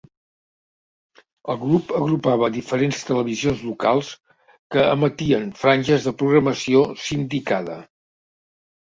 El 1.53 1.59
grup 1.63 1.93
agrupava 1.99 2.49
diferents 2.55 3.05
televisions 3.11 3.63
locals 3.69 4.11
que 4.75 4.89
emetien 4.97 5.49
franges 5.63 6.11
de 6.11 6.19
programació 6.25 6.87
sindicada. 7.09 7.83